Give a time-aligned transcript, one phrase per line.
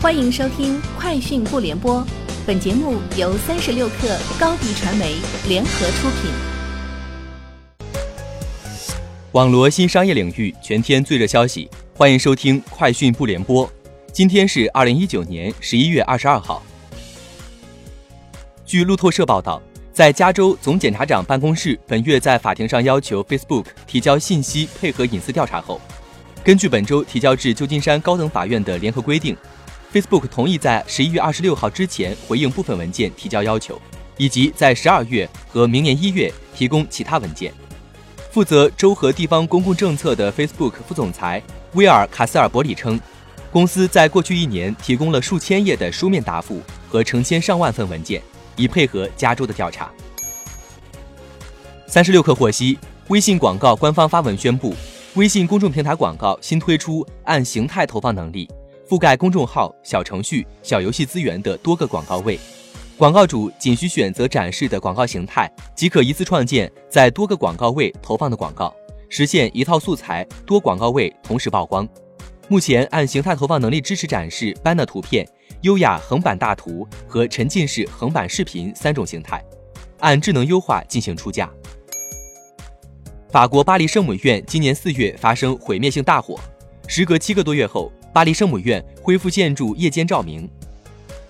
[0.00, 2.00] 欢迎收听《快讯不联播》，
[2.46, 5.16] 本节目由三十六克高低传媒
[5.48, 6.30] 联合出品。
[9.32, 13.66] 网罗新商业领域全天最热消息，欢迎收听《快讯不联播》。
[14.12, 16.62] 今天是二零一九年十一月二十二号。
[18.64, 19.60] 据路透社报道，
[19.92, 25.80] 在加州总检察长办公室本月在法庭上要求 Facebook 提交信息配合隐私调查后，
[26.44, 29.36] 根据本周提交至旧金山高等法院的联合规定。
[29.92, 33.80] Facebook 同意在十一月二十六号之前回应部分文件提交要求，
[34.18, 37.52] 以及在十二月和明年一月提供其他文件。
[38.30, 41.42] 负责州和地方公共政策的 Facebook 副总裁
[41.72, 43.00] 威尔·卡斯尔伯里称，
[43.50, 48.22] 公司在过去一年提供了数千页的书面答复和成千上万份文件，
[48.56, 49.90] 以配合加州的调查。
[51.86, 52.78] 三十六氪获悉，
[53.08, 54.74] 微信广告官方发文宣布，
[55.14, 58.46] 微信公众平台广告新推出按形态投放能力。
[58.88, 62.40] 覆盖公众号、小程序、小游戏资源的多个广告位，
[62.96, 68.74] 广告主仅需选择展示的广告形态，即可一次创建在多个广告位投放的广告，
[69.10, 71.86] 实现一套素材多广告位同时曝光。
[72.48, 75.28] 目前按形态投放能力支持展示 banner 图片、
[75.60, 79.44] 优雅横版大图和沉浸式横版视频三种形态，
[79.98, 81.50] 按智能优化进行出价。
[83.30, 86.40] 法国巴黎圣母院今年四月发生毁灭性大火，
[86.86, 87.92] 时隔七个多月后。
[88.12, 90.48] 巴黎圣母院恢复建筑夜间照明。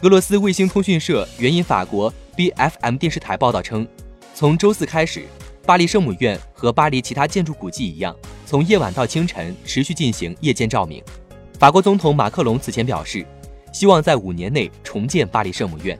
[0.00, 3.86] 俄罗斯卫星通讯社援引法国 BFM 电视台报道称，
[4.34, 5.24] 从周四开始，
[5.64, 11.02] 巴黎圣母院和巴黎其他建筑古迹一样，从夜晚到清晨持续进行夜间照明。
[11.58, 13.24] 法国总统马克龙此前表示，
[13.72, 15.96] 希望在五年内重建巴黎圣母院，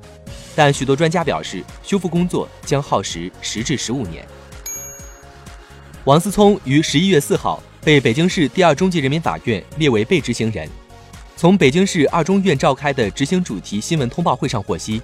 [0.56, 4.26] 但许多专家表示，修复工作将耗时十至十五年。
[6.04, 7.62] 王思聪于十一月四号。
[7.84, 10.68] 被北京市第二中级人民法院列为被执行人。
[11.36, 15.02] 从北京市二中院召开的执行主题新闻通报会上获悉，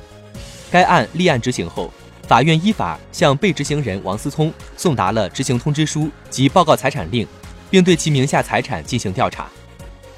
[0.70, 1.92] 该案立案执行后，
[2.28, 7.26] 法院依法向被执行人王思聪送达了执行通知书及报告财产令，
[7.68, 9.50] 并对其名下财产进行调查。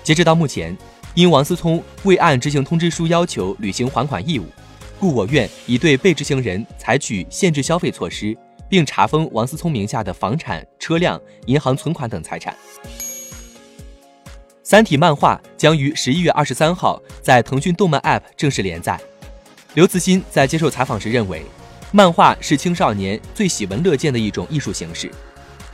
[0.02, 0.76] 截止到目前，
[1.14, 4.44] 因王思聪未按执行通知书要求履行还款义务，
[4.98, 8.36] 故我院已对被执行人采取限制消费措施。
[8.70, 12.54] 并查封王思聪名下的房产、车辆、银行存款等财产。
[14.62, 18.98] 《三体》漫画将于十一月二十三号在腾讯动漫 App 正式连载。
[19.74, 21.42] 刘慈欣在接受采访时认为，
[21.90, 25.10] 漫画是青少年最喜闻乐见的一种艺术形式。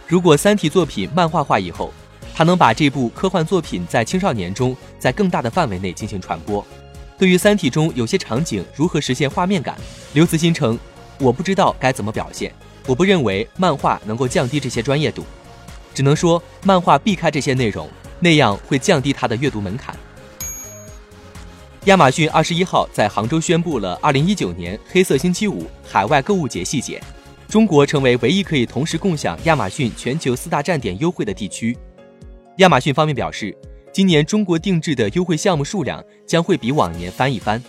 [0.06, 1.92] 如果《三体》作品漫画化以后，
[2.34, 6.64] 他能把这部科幻作品在青少年中在更大的范围内进行传播。
[7.18, 9.76] 对于《三体》中有些场景如何实现画面感，
[10.14, 10.78] 刘慈欣称
[11.20, 12.50] ：“我不知道该怎么表现。”
[12.86, 15.24] 我不认为漫画能够降低这些专业度，
[15.92, 17.88] 只能说漫画避开这些内容，
[18.20, 19.94] 那样会降低它的阅读门槛。
[21.86, 27.00] 亚马逊二十一号在杭州宣布了二零一九年黑色星期五海外购物节细节，
[27.48, 31.76] 中国成为唯一可以同时共享亚马逊全球四大站点优惠的地区。
[32.56, 33.56] 亚马逊方面表示，
[33.92, 37.62] 今年中国定制的优惠项目数量将会比往年翻一番，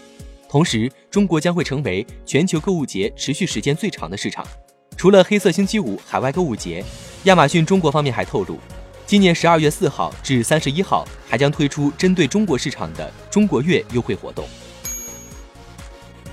[0.50, 4.46] 同时中国将会成为全球购物节持续时间最长的市场。
[4.98, 6.84] 除了黑色星期五海外购物节，
[7.26, 8.58] 亚马逊中国方面还透露，
[9.06, 14.50] 今年十二月四号至三十一号还将推出针对中国市场的中国月优惠活动。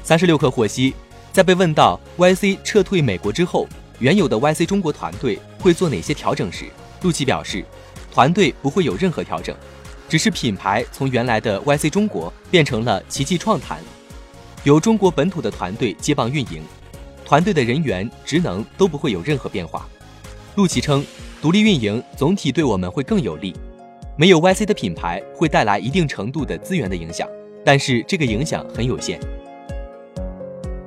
[0.02, 0.94] 三十六氪获悉，
[1.30, 6.64] 在被问到 YC 撤退美国之后，原有的 YC 中国团队会做哪些调整时，
[7.02, 7.62] 陆琪表示，
[8.10, 9.54] 团队不会有任何调整，
[10.08, 13.78] 只是品牌从原来的 YC 中国变成了奇迹创坛，
[14.62, 16.62] 由中国本土的团队接棒运营。
[17.24, 19.88] 团队的人员职能都不会有任何变化。
[20.56, 21.04] 陆琪称，
[21.40, 23.54] 独立运营总体对我们会更有利。
[24.16, 27.28] 没有 YC 的品牌会带来一定程度的资源的影响，
[27.64, 29.18] 但是这个影响很有限。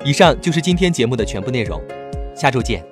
[0.05, 1.81] 以上就是今天节目的全部内容，
[2.33, 2.85] 下周见。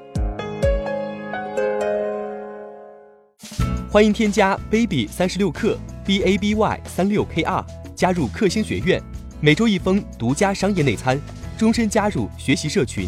[3.90, 9.02] 欢迎添加 baby 三十六克 b a b y 三六 k r 加入克星学院，
[9.40, 11.18] 每周一封独家商业内参，
[11.58, 13.08] 终身加入学习社群。